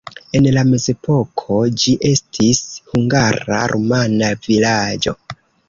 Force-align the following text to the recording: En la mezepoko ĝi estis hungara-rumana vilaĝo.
En 0.37 0.45
la 0.53 0.61
mezepoko 0.69 1.57
ĝi 1.83 1.93
estis 2.13 2.63
hungara-rumana 2.95 4.33
vilaĝo. 4.51 5.19